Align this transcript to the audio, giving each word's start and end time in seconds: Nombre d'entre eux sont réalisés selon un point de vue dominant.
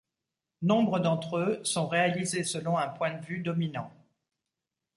Nombre 0.63 0.99
d'entre 0.99 1.37
eux 1.37 1.61
sont 1.63 1.87
réalisés 1.87 2.43
selon 2.43 2.75
un 2.75 2.87
point 2.87 3.13
de 3.13 3.23
vue 3.23 3.37
dominant. 3.37 3.93